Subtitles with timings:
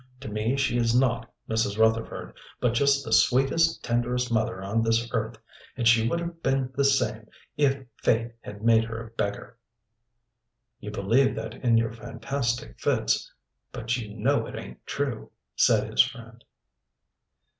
[0.21, 1.77] To me she is not Mrs.
[1.77, 5.37] Rutherford, but just the sweetest, tenderest mother on this earth
[5.77, 9.59] and she would have been the same if Fate had made her a beggar."
[10.79, 13.31] "You believe that in your fantastic fits
[13.71, 16.43] but you know it ain't true," said his friend.